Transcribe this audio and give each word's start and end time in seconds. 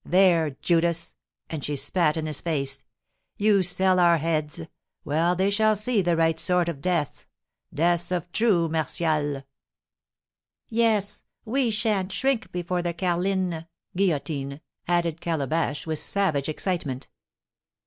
There, 0.03 0.57
Judas!" 0.63 1.13
and 1.47 1.63
she 1.63 1.75
spat 1.75 2.17
in 2.17 2.25
his 2.25 2.41
face. 2.41 2.85
"You 3.37 3.61
sell 3.61 3.99
our 3.99 4.17
heads! 4.17 4.61
Well, 5.05 5.35
they 5.35 5.51
shall 5.51 5.75
see 5.75 6.01
the 6.01 6.15
right 6.15 6.39
sort 6.39 6.67
of 6.67 6.81
deaths, 6.81 7.27
deaths 7.71 8.11
of 8.11 8.31
true 8.31 8.67
Martials!" 8.67 9.43
"Yes; 10.69 11.21
we 11.45 11.69
shan't 11.69 12.11
shrink 12.11 12.51
before 12.51 12.81
the 12.81 12.95
carline 12.95 13.67
(guillotine)," 13.95 14.61
added 14.87 15.21
Calabash, 15.21 15.85
with 15.85 15.99
savage 15.99 16.49
excitement. 16.49 17.07